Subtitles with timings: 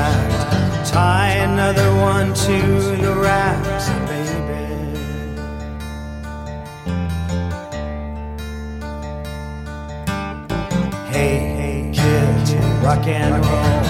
[0.00, 0.90] bush.
[0.90, 2.58] Tie another one to
[3.04, 4.64] the racks, baby.
[11.12, 13.80] Hey, hey, kids, rock and roll.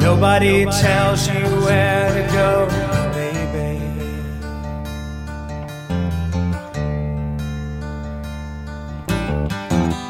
[0.00, 2.50] Nobody tells you where to go,
[3.14, 3.80] baby.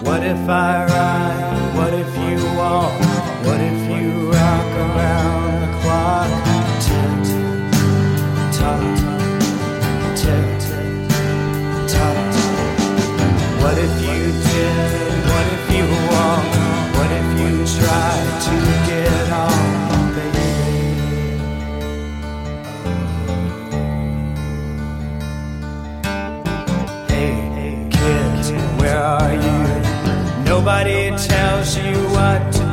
[0.07, 1.77] What if I ride?
[1.77, 2.93] What if you walk?
[3.47, 3.84] What if
[17.79, 18.57] try to
[18.89, 19.29] get
[20.15, 20.49] baby?
[27.09, 28.47] Hey, hey, kids,
[28.81, 29.59] where are you?
[30.45, 32.64] Nobody tells you what to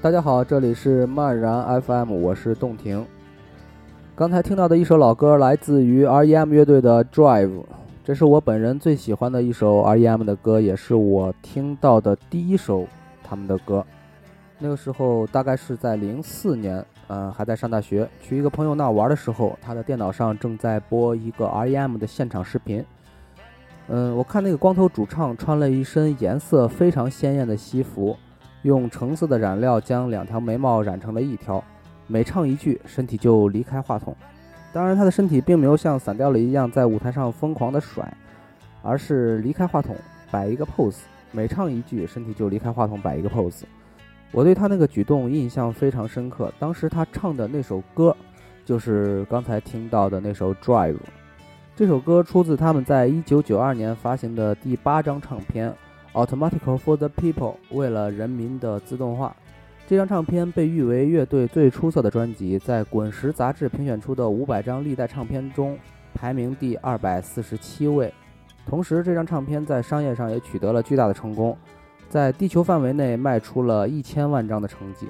[0.00, 3.04] 大家好，这里是漫然 FM，我是洞庭。
[4.14, 7.48] 刚才听到的一首老歌来自于 R.E.M 乐队的《Drive》，
[8.04, 12.86] 这是我本人最喜欢的一首 R.E.M 的歌，也是我听到的第一首
[13.24, 13.84] 他们的歌。
[14.60, 22.84] 那个时候大概是在零四年，呃，还在上大学，去一个朋友那玩的时候，他的电脑上正在播一个 R.E.M 的现场视频。
[23.88, 28.16] 嗯，我看那个光头主唱穿了一身颜色非常鲜艳的西服，
[28.62, 31.62] 用橙色的染料将两条眉毛染成了一条，
[32.06, 34.16] 每唱一句，身体就离开话筒。
[34.72, 38.12] 当然，他的身体并没有像散掉了一样在舞台上疯狂的甩，
[38.82, 39.96] 而是离开话筒
[40.30, 40.98] 摆一个 pose，
[41.32, 43.62] 每唱一句，身体就离开话筒摆一个 pose。
[44.30, 46.52] 我对他那个举动印象非常深刻。
[46.58, 48.14] 当时他唱的那首歌，
[48.64, 50.94] 就是刚才听到的那首《Drive》。
[51.74, 55.70] 这首歌出自他们在一九九二年发行的第八张唱片
[56.18, 59.36] 《Automatic for the People》，为了人民的自动化。
[59.86, 65.78] 这张唱片被誉为乐队最出色的专辑，在滚石杂志评选出的五百张历代唱片中
[66.12, 68.12] 排名第二百四十七位。
[68.66, 71.56] 同时，这张唱片在商业上也取得了巨大的成功，
[72.08, 75.06] 在地球范围内卖出了一千万张的成绩。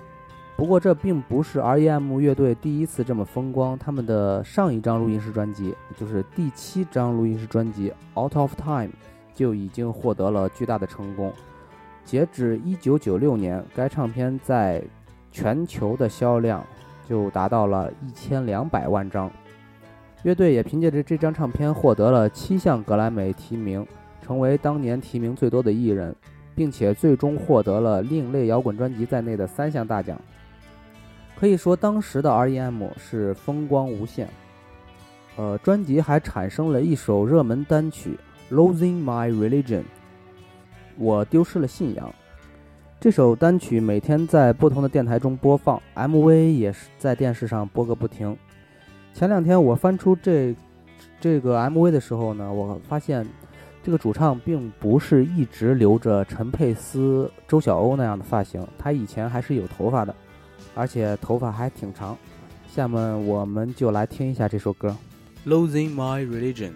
[0.59, 2.21] 不过，这并不是 R.E.M.
[2.21, 3.79] 乐队第一次这么风光。
[3.79, 8.89] 他们的上一张录音室专辑，就是第七张录音室专辑《Out of Time》，
[9.39, 11.33] 就已经获得了巨大的成功。
[12.05, 14.83] 截止一九九六年，该唱片在
[15.31, 16.67] 全球的销量
[17.09, 19.31] 就达到了一千两百万张。
[20.25, 23.87] 乐队也凭借着这张唱片获得了七项格莱美提名，
[24.21, 26.13] 成为当年提名最多的艺人，
[26.57, 30.21] 并且最终获得了另类摇滚专辑在内的三项大奖。
[31.39, 32.89] 可以说，当时的 R.E.M.
[32.97, 34.29] 是风光无限。
[35.37, 38.11] 呃，专辑还产生了一首热门单曲
[38.51, 39.81] 《Losing My Religion》。
[40.97, 42.13] 我丢失了信仰。
[43.01, 48.37] 这首单曲每天在不同的电台中播放，MV 也是在电视上播个不停。
[49.15, 50.55] 前两天我翻出这
[51.21, 53.25] 这个 MV 的时候呢，我发现
[53.85, 60.13] 这个主唱并不是一直留着陈佩斯、周晓鸥那样的发型，他以前还是有头发的，
[60.75, 62.17] 而且头发还挺长。
[62.67, 64.97] 下面我们就来听一下这首歌
[65.49, 66.71] 《Losing My Religion》。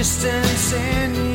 [0.00, 1.29] Distance in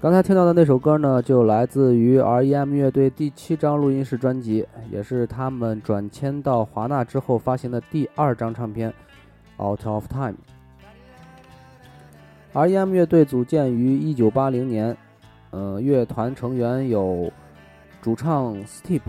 [0.00, 8.94] 刚才听到的那首歌呢，就来自于 R.E.M 乐队第七张录音室专辑，也是他们转签到华纳之后发行的第二张唱片
[9.60, 10.34] 《Out of Time》。
[12.52, 14.96] R.E.M 乐队组建于1980年，
[15.50, 17.32] 呃，乐团成员有
[18.00, 19.00] 主唱 Steve、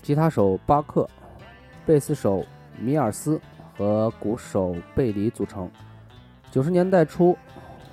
[0.00, 1.10] 吉他手巴克、
[1.84, 2.46] 贝斯手
[2.78, 3.40] 米尔斯
[3.76, 5.68] 和鼓手贝里组成。
[6.52, 7.36] 九十年代初，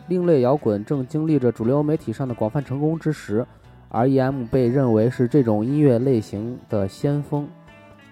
[0.08, 3.46] 另类摇滚正经历着主流媒体上的广泛成功之时
[3.90, 7.48] ，R.E.M 被认为是这种音乐类型的先锋。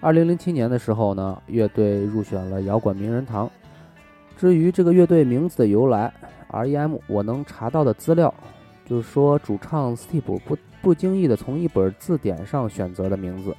[0.00, 3.50] 二零零七年的时候呢，乐队入选了摇滚名人堂。
[4.36, 6.10] 至于这个乐队名字的由来
[6.48, 8.32] ，R.E.M 我能查到的资料，
[8.86, 13.54] 就是说主唱 Steve 不不经意的从一本字典上选择的名字。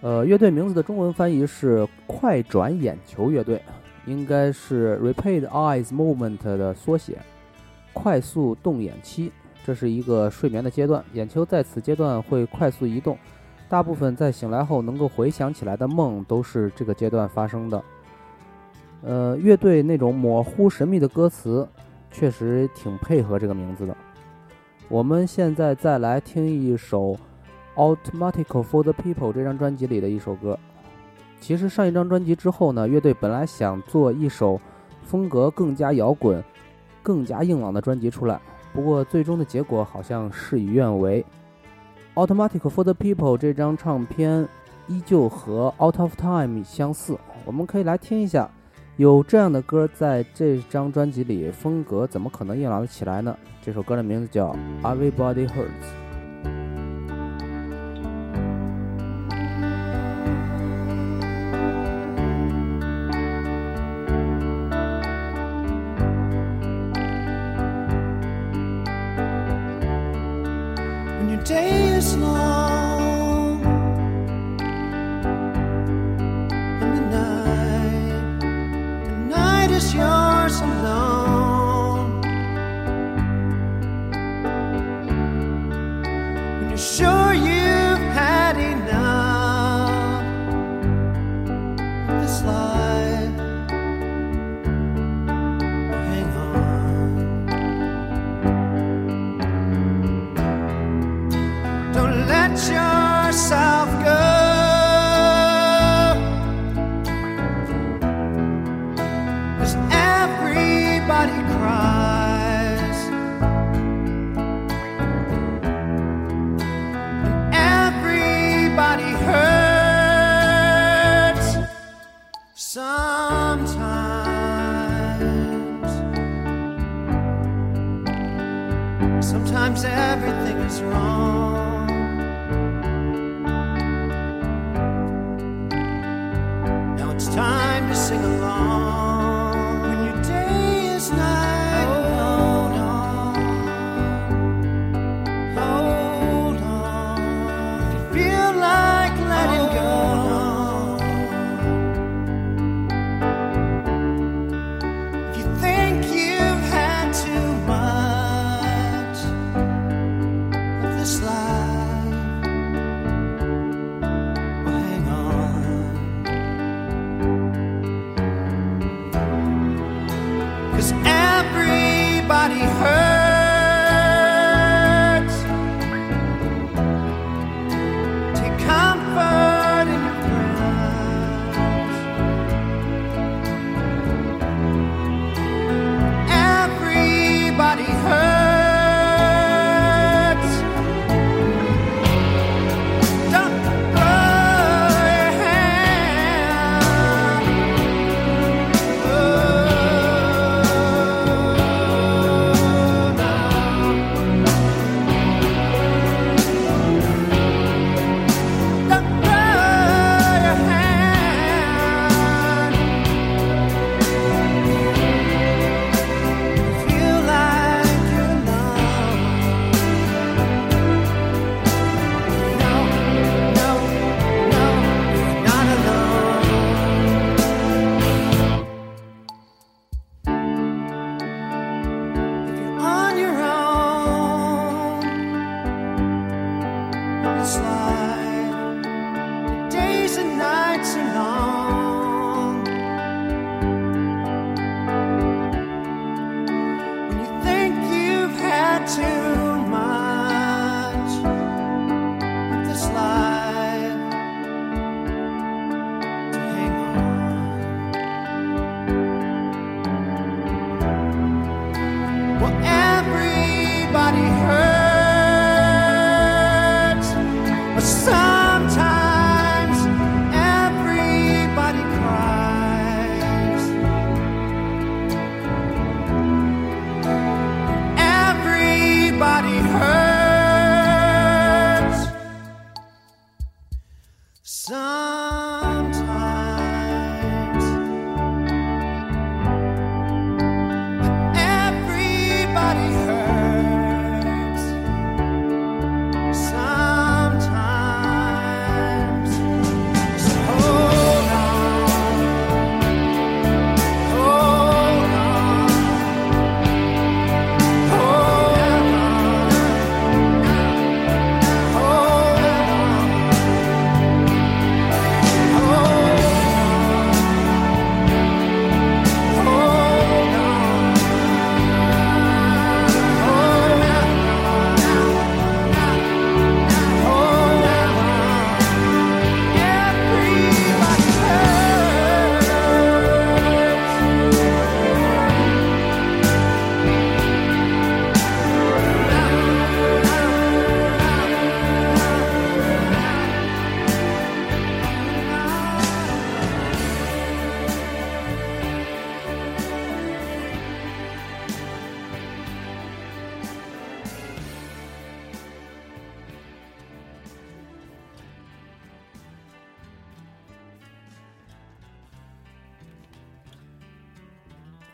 [0.00, 3.60] 呃，乐队名字的中文翻译是“快转眼球乐队”，
[4.06, 7.18] 应该是 Rapid Eyes Movement 的缩写。
[7.92, 9.30] 快速动眼期，
[9.64, 13.18] 这是一个睡眠的阶段，眼球在此阶段会快速移动，
[13.68, 17.84] 大部分在醒来后能够回想起来的梦都是这个阶段发生的。
[19.02, 21.68] 呃，乐队那种模糊神秘的歌词，
[22.10, 23.96] 确实挺配合这个名字的。
[24.88, 27.16] 我们现在再来听一首
[27.96, 30.58] 《Automatic for the People》这张专辑里的一首歌。
[31.42, 34.60] 其实上一张专辑之后呢，乐队本来想做一首
[35.02, 36.42] 风格更加摇滚、
[37.02, 38.40] 更加硬朗的专辑出来，
[38.72, 41.26] 不过最终的结果好像事与愿违。
[42.26, 44.48] 《Automatic for the People》这张唱片
[44.86, 48.48] 依旧和《Out of Time》相似，我们可以来听一下。
[48.96, 53.36] 有这样的歌在这张专辑里，风格怎么可能硬朗得起来呢？
[53.60, 55.98] 这首歌的名字叫《Everybody Hurts》。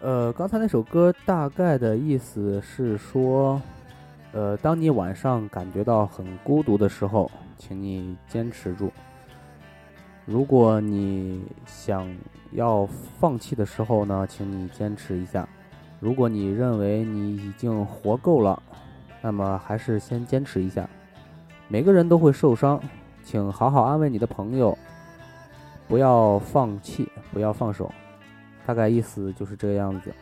[0.08, 3.60] 呃，刚才那首歌大概的意思是说，
[4.32, 8.90] 呃，当你晚上感觉到很孤独的时候，请你坚持住。
[10.24, 12.10] 如果你想
[12.52, 12.88] 要
[13.20, 15.46] 放弃的时候呢，请你坚持一下。
[16.00, 18.62] 如果你认为你已经活够了，
[19.20, 20.88] 那么还是先坚持一下。
[21.68, 22.80] 每个人都会受伤，
[23.22, 24.78] 请好好安慰你的朋友，
[25.86, 27.92] 不要放弃，不要放手。
[28.68, 30.12] 大概意思就是这个样子。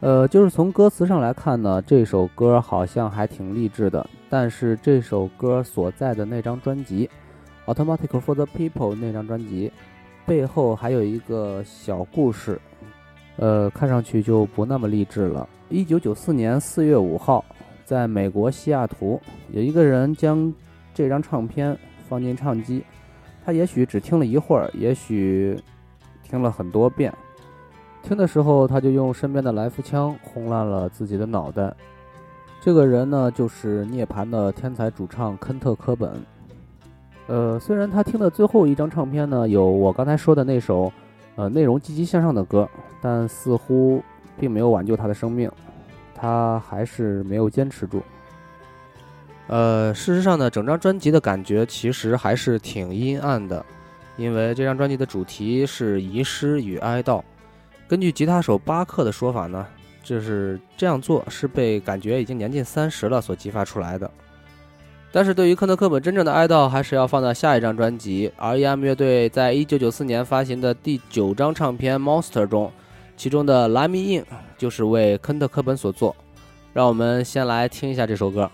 [0.00, 4.08] 呃，就是从歌词上来看呢，这首歌好像还挺励志的。
[4.30, 7.10] 但是这首歌所在的那张专辑
[7.74, 9.70] 《Automatic for the People》那张专辑
[10.24, 12.58] 背后还有一个小故事，
[13.36, 15.46] 呃，看上去就不那么励志了。
[15.68, 17.44] 一九九四年四月五号，
[17.84, 19.20] 在美国西雅图，
[19.52, 20.50] 有一个人将
[20.94, 21.76] 这张唱片
[22.08, 22.82] 放进唱机。
[23.44, 25.58] 他也许只听了一会儿，也许
[26.22, 27.12] 听了很多遍。
[28.02, 31.74] 听的时候，他就用身边的来福枪轰烂了自己的脑袋。
[32.60, 36.12] 这个人呢，就是涅槃的天才主唱肯特·科本。
[37.26, 40.92] 呃，虽然他听的最后一张唱片呢，有我刚才说的那首，
[41.36, 42.68] 呃，内容积极向上的歌，
[43.00, 44.02] 但似乎
[44.38, 45.50] 并没有挽救他的生命。
[46.14, 48.02] 他还是没有坚持住。
[49.46, 53.64] 呃，事实上呢，整张专辑的感觉其实还是挺阴暗的，
[54.16, 57.22] 因为这张专辑的主题是遗失与哀悼。
[57.86, 59.66] 根据吉他手巴克的说法呢，
[60.02, 64.10] 就是这样做是被感觉已经年近三十了所激发出来的。
[65.12, 68.82] 但是对于科特·科本真正的哀悼，还是要放在下一张专辑 R.E.M.
[68.82, 72.72] 乐队在一九九四年发行的第九张唱片《Monster》中，
[73.16, 74.24] 其中的《Let Me In》
[74.58, 76.16] 就是为科特·科本所作。
[76.72, 78.50] 让我们先来听一下这首歌。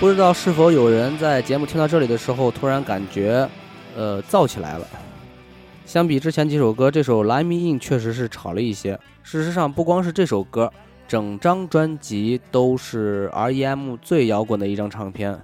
[0.00, 3.46] 不知道是否有人在节目听到这里的时候，突然感觉，
[3.94, 4.86] 呃，燥起来了。
[5.84, 8.98] 相比之前几首歌，这首《Let Me In》确实是吵了一些。
[9.22, 10.72] 事实上，不光是这首歌，
[11.06, 13.94] 整张专辑都是 R.E.M.
[14.00, 15.38] 最摇滚的一张唱片，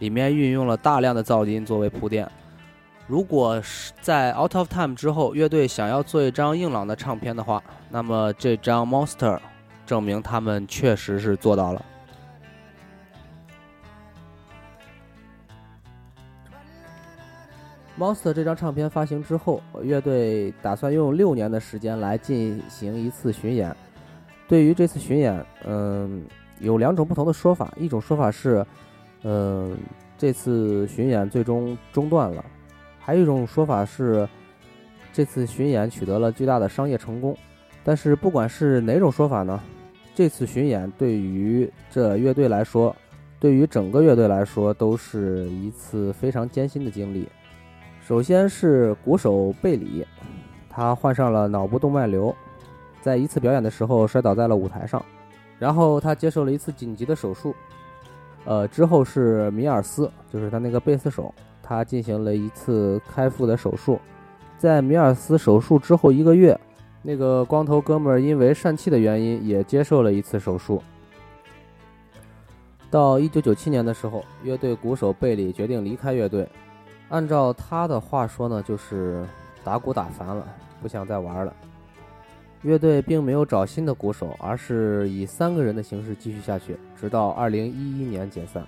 [0.00, 2.30] 里面运用了大量的噪音作为铺垫。
[3.06, 9.36] 如果是在《Out of Time》之后，乐队想要做一张硬朗的唱片的话，那么这张《Monster》
[9.86, 11.82] 证明他们确实是做到了。
[17.98, 23.74] Monster 这张唱片发行之后，乐队打算用六年的时间来进行一次巡演。
[24.48, 26.24] 对于这次巡演，嗯，
[26.58, 27.72] 有两种不同的说法。
[27.76, 28.64] 一种说法是，
[29.24, 29.76] 嗯，
[30.16, 32.42] 这次巡演最终中断了；
[32.98, 34.26] 还有一种说法是，
[35.12, 37.36] 这次巡演取得了巨大的商业成功。
[37.84, 39.60] 但是不管是哪种说法呢，
[40.14, 42.94] 这次巡演对于这乐队来说，
[43.38, 47.28] 对于整个乐队来说，都是一次非常艰辛的经历。
[48.12, 50.06] 首先是鼓手贝里，
[50.68, 52.36] 他患上了脑部动脉瘤，
[53.00, 55.02] 在一次表演的时候摔倒在了舞台上，
[55.58, 57.54] 然后他接受了一次紧急的手术。
[58.44, 63.98] 呃，之后是米尔斯，就是他那个贝斯手，他进行了一次开腹的手术，
[64.58, 66.60] 在米尔斯手术之后一个月，
[67.00, 70.82] 那个光头哥们儿因为疝气的原因也接受了一次手术。
[72.90, 76.46] 到一九九七年的时候，乐队鼓手贝里决定离开乐队。
[77.12, 79.22] 按照他的话说呢，就是
[79.62, 80.48] 打鼓打烦了，
[80.80, 81.54] 不想再玩了。
[82.62, 88.66] 乐队并没有找新的鼓手，而是以三个人的形式继续下去，直到二零一一年解散。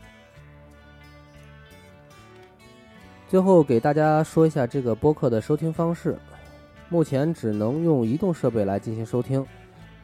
[3.29, 6.19] 最后给大家说一下这个播客的收听方式，
[6.91, 9.45] 目前只能用移动设备来进行收听。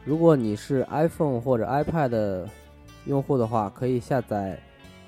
[0.03, 2.47] 如果你是 iPhone 或者 iPad
[3.05, 4.59] 用户的话，可以下载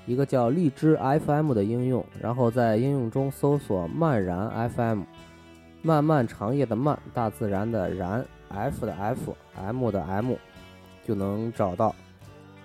[0.06, 5.02] 一个叫荔枝 FM 的应用，然后在应用中搜索“漫然 FM”，
[5.82, 10.34] 漫漫长夜的漫，大自然的然，F 的 F，M 的 M，
[11.04, 11.94] 就能找到。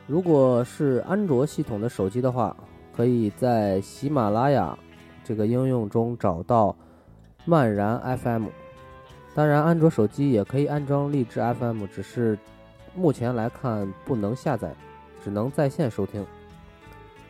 [0.06, 2.56] 如果是安卓系统的手机的话，
[2.96, 4.78] 可以在喜马拉雅。
[5.24, 6.76] 这个应用中找到
[7.46, 8.48] 漫然 FM，
[9.36, 12.36] 当然安卓手机也可以安装荔枝 FM，只是
[12.96, 14.74] 目前来看不能下载，
[15.24, 16.26] 只能在线收听。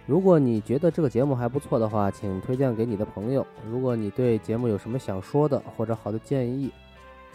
[0.10, 3.46] 如果你觉得这个节目还不错的话，请推荐给你的朋友。
[3.70, 6.72] 如果你对节目有什么想说的或者好的建议，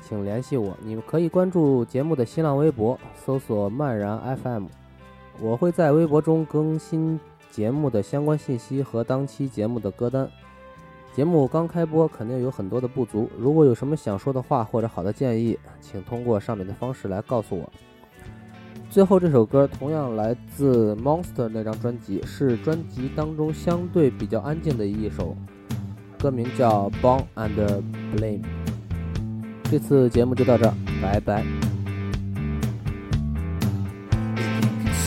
[0.03, 0.77] 请联系我。
[0.83, 4.67] 你们可以关注节目的新浪微博，搜索漫然 FM，
[5.41, 10.29] 我会在微博中更新节目的相关信息和当期节目的歌单。
[11.15, 13.31] 节目刚开播，肯定有很多的不足。
[13.39, 17.73] 如果有什么想说的话或者好的建议，请通过上面的方式来告诉我。
[18.95, 25.37] 最后这首歌同样来自 monster 那张专辑是专辑当中相对比较安静的一首
[26.17, 27.83] 歌名叫 born and
[28.15, 28.45] blame
[29.65, 31.45] 这次节目就到这儿拜拜。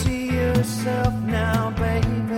[0.03, 2.36] See yourself now baby.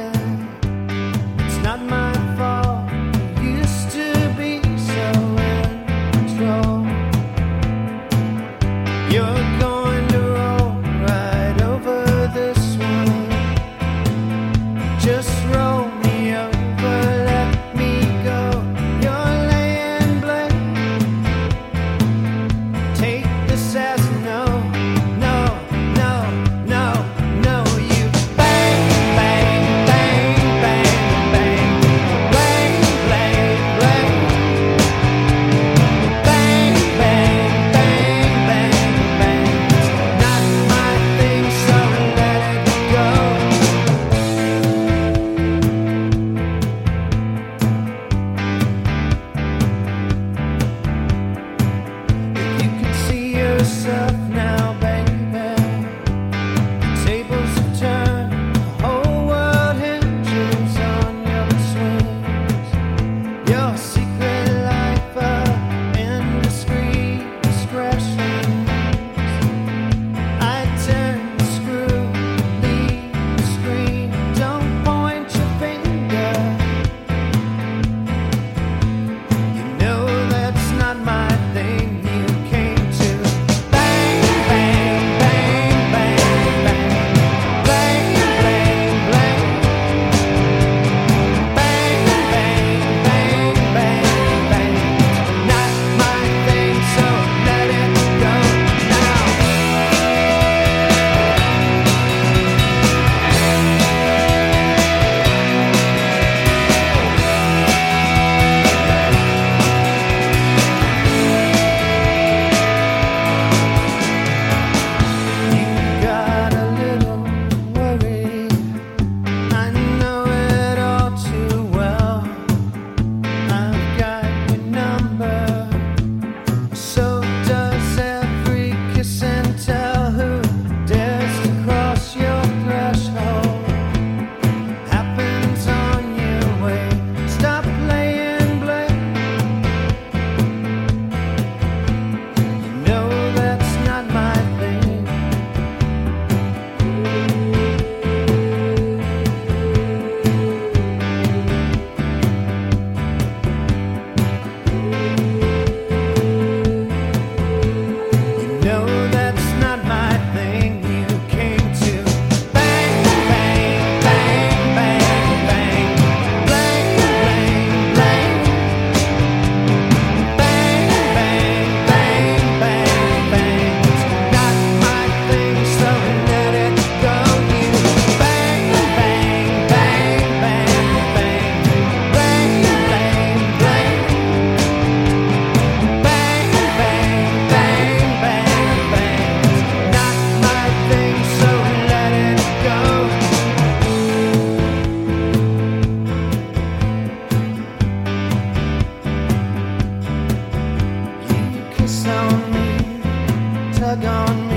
[203.96, 204.49] gone.